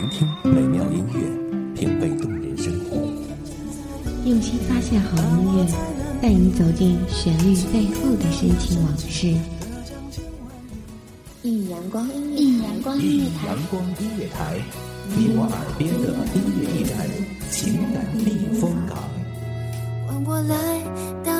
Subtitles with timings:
[0.00, 1.20] 聆听美妙音乐，
[1.74, 2.96] 品味动人生活。
[4.24, 5.66] 用心发现好音乐，
[6.22, 9.36] 带你走进旋律背后的深情往事。
[11.42, 14.58] 一阳光音乐，一阳光音乐台，阳光音乐台，
[15.18, 17.06] 你我耳边的音乐驿站，
[17.50, 18.96] 情感避风港。
[20.06, 20.56] 换我来
[21.22, 21.39] 当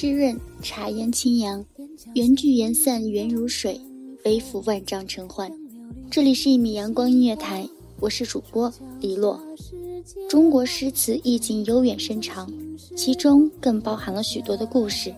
[0.00, 1.64] 湿润，茶烟清扬，
[2.14, 3.80] 缘聚缘散，缘如水，
[4.22, 5.52] 背负万丈尘寰。
[6.08, 7.68] 这里是一米阳光音乐台，
[7.98, 9.40] 我是主播李洛。
[10.28, 12.48] 中国诗词意境悠远深长，
[12.94, 15.12] 其中更包含了许多的故事。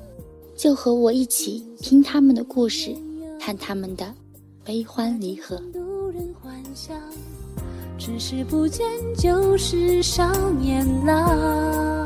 [0.57, 2.97] 就和我一起听他们的故事，
[3.39, 4.15] 看他们的
[4.65, 5.63] 悲欢离合。
[7.99, 12.00] 只是不见旧时少年郎。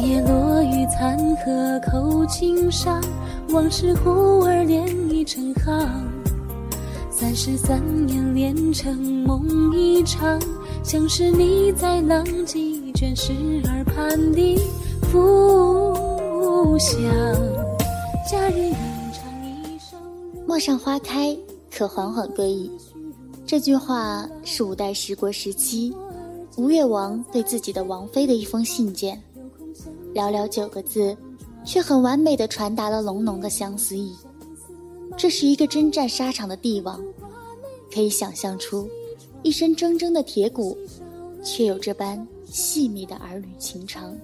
[0.00, 3.02] 昨夜落雨残荷扣青山，
[3.50, 6.10] 往事忽而连已成行。
[7.10, 10.40] 三十三年连成梦一场，
[10.82, 13.34] 像是你在浪迹卷石
[13.64, 14.58] 耳畔的
[15.12, 16.98] 故乡。
[18.26, 18.74] 佳人吟
[19.12, 19.98] 唱一首。
[20.46, 21.36] 陌上花开，
[21.70, 22.70] 可缓缓归矣。
[23.44, 25.94] 这句话是五代十国时期
[26.56, 29.22] 吴越王对自己的王妃的一封信件，
[30.14, 31.16] 寥寥九个字，
[31.64, 34.14] 却很完美的传达了浓浓的相思意。
[35.16, 37.00] 这是一个征战沙场的帝王，
[37.92, 38.88] 可以想象出
[39.42, 40.76] 一身铮铮的铁骨，
[41.42, 44.16] 却有这般细密的儿女情长。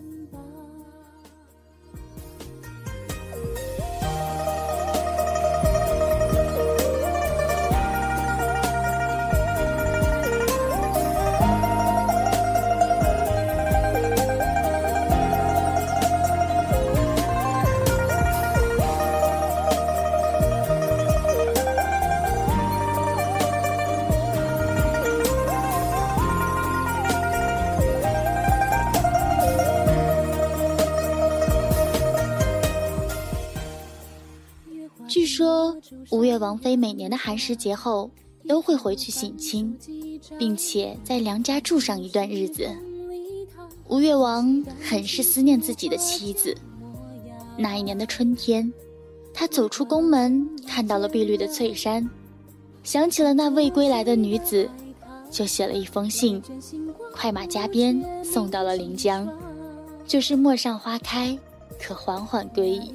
[35.17, 35.75] 据说
[36.11, 38.11] 吴越王妃每年的寒食节后
[38.47, 39.75] 都会回去省亲，
[40.39, 42.69] 并且在娘家住上一段日子。
[43.89, 46.55] 吴越王很是思念自己的妻子。
[47.57, 48.71] 那一年的春天，
[49.33, 52.07] 他走出宫门，看到了碧绿的翠山，
[52.83, 54.69] 想起了那未归来的女子，
[55.31, 56.43] 就写了一封信，
[57.15, 59.27] 快马加鞭送到了临江，
[60.07, 61.39] 就是“陌上花开，
[61.81, 62.93] 可缓缓归矣”。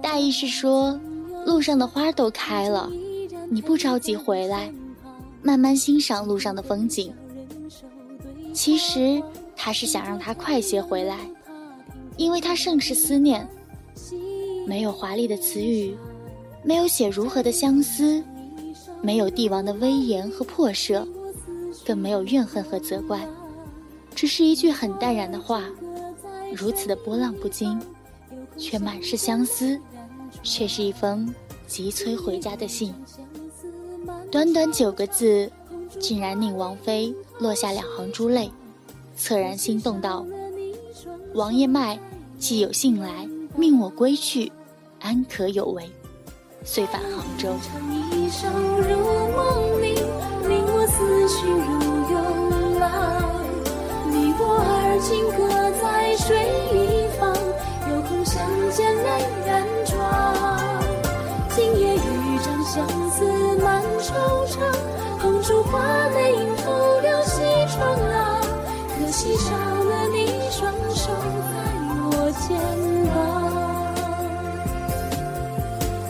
[0.00, 1.00] 大意是说，
[1.46, 2.90] 路上的花都开了，
[3.48, 4.68] 你不着急回来，
[5.42, 7.14] 慢慢欣赏路上的风景。
[8.52, 9.22] 其实
[9.54, 11.18] 他是想让他快些回来，
[12.16, 13.48] 因为他甚是思念。
[14.66, 15.96] 没有华丽的词语，
[16.64, 18.20] 没有写如何的相思，
[19.00, 21.06] 没有帝王的威严和破舍，
[21.84, 23.24] 更没有怨恨和责怪，
[24.16, 25.62] 只是一句很淡然的话，
[26.52, 27.80] 如此的波浪不惊。
[28.58, 29.78] 却满是相思，
[30.42, 31.34] 却是一封
[31.66, 32.94] 急催回家的信。
[34.30, 35.50] 短短九个字，
[35.98, 38.50] 竟然令王妃落下两行珠泪，
[39.18, 40.26] 恻然心动道
[41.34, 41.98] ：“王爷脉，
[42.38, 44.50] 既有信来，命我归去，
[45.00, 45.90] 安可有违？”
[46.64, 47.54] 遂返杭州。
[54.98, 55.46] 情各
[55.78, 56.36] 在水
[56.72, 57.36] 一方，
[57.88, 59.08] 有空相见泪
[59.46, 60.35] 染妆。
[65.46, 65.78] 烛花
[66.08, 68.40] 泪映透了西窗啊，
[68.98, 71.54] 可惜少了你双手在
[72.10, 72.10] 我
[72.40, 72.58] 肩
[73.14, 73.14] 膀。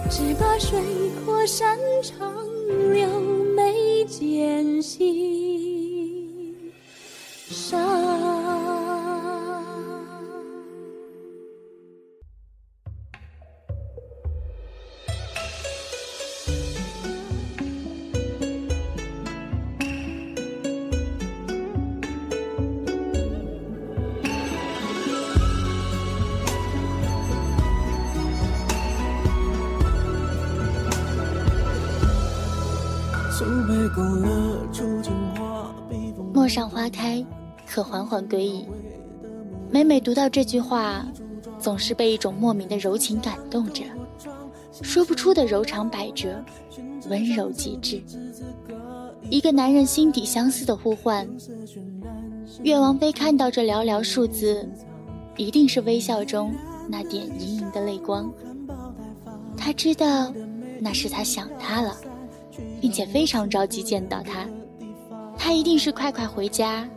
[0.08, 0.80] 只把水
[1.22, 2.32] 泊山长
[36.56, 37.22] 上花开，
[37.66, 38.64] 可缓缓归矣。
[39.70, 41.06] 每每读到这句话，
[41.58, 43.84] 总是被一种莫名的柔情感动着，
[44.80, 46.42] 说不出的柔肠百折，
[47.10, 48.02] 温柔极致。
[49.28, 51.28] 一个男人心底相思的呼唤。
[52.62, 54.66] 岳王妃看到这寥寥数字，
[55.36, 56.54] 一定是微笑中
[56.88, 58.32] 那点盈盈的泪光。
[59.58, 60.32] 他知道，
[60.80, 61.94] 那是他想他了，
[62.80, 64.48] 并且非常着急见到他。
[65.38, 66.88] 他一定是快快回家，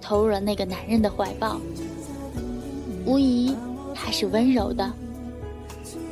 [0.00, 1.60] 投入了那个男人的怀抱。
[3.04, 3.54] 无疑，
[3.94, 4.92] 他是温柔的，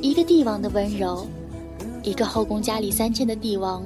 [0.00, 1.27] 一个帝王的温柔，
[2.03, 3.85] 一个后宫佳丽三千的帝王，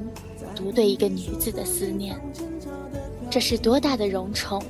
[0.54, 2.14] 独对一个女子的思念，
[3.30, 4.62] 这是多大的荣宠！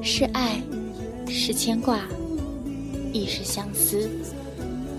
[0.00, 0.60] 是爱，
[1.26, 2.00] 是牵挂，
[3.12, 4.08] 亦是相思。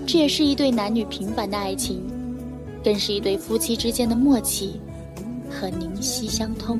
[0.06, 2.04] 这也是一对男女平凡的爱情，
[2.84, 4.80] 更是一对夫妻之间的默契
[5.50, 6.80] 和灵犀相通。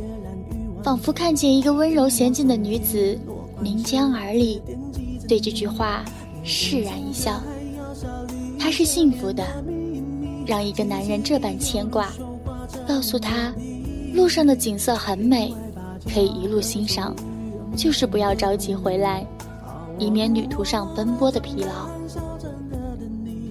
[0.83, 3.17] 仿佛看见一个温柔娴静的女子
[3.61, 4.61] 凝江而立，
[5.27, 6.03] 对这句话
[6.43, 7.39] 释然一笑。
[8.57, 9.45] 她是幸福的，
[10.45, 12.11] 让一个男人这般牵挂，
[12.87, 13.53] 告诉他，
[14.13, 15.53] 路上的景色很美，
[16.11, 17.15] 可以一路欣赏，
[17.75, 19.25] 就是不要着急回来，
[19.99, 21.91] 以免旅途上奔波的疲劳。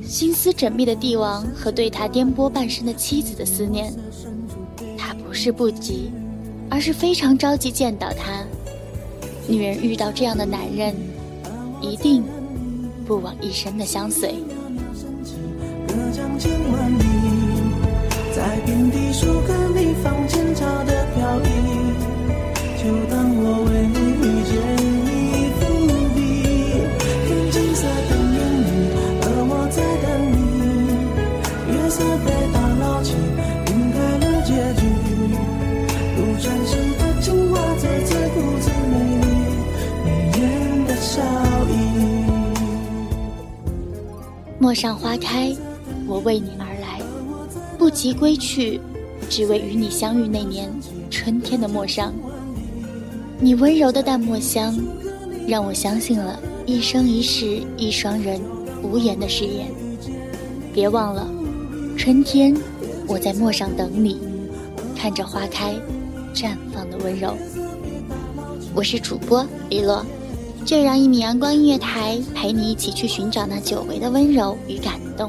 [0.05, 3.93] 心思缜密的帝王和对他颠簸半生的妻子的思念，
[4.99, 6.11] 他不是不急，
[6.71, 8.45] 而是非常着急见到他。
[9.49, 10.95] 女人遇到这样的男人，
[11.83, 12.23] 一定
[13.05, 14.37] 不枉一生的相随。
[18.33, 21.47] 在遍地树根里放前朝的飘逸，
[22.79, 23.20] 就当
[44.61, 45.57] 陌上花开，
[46.07, 47.01] 我为你而来，
[47.79, 48.79] 不及归去，
[49.31, 50.71] 只为与你相遇那年
[51.11, 52.13] 春天的陌上。
[53.39, 54.79] 你温柔的淡墨香，
[55.49, 58.39] 让我相信了一生一世一双人
[58.83, 59.67] 无言的誓言。
[60.75, 61.27] 别忘了，
[61.97, 62.55] 春天
[63.07, 64.21] 我在陌上等你，
[64.95, 65.75] 看着花开，
[66.35, 67.35] 绽放的温柔。
[68.75, 70.05] 我是主播李洛。
[70.71, 75.29] 就让一米阳光音乐台陪你一起去寻找那久违的温柔与感动。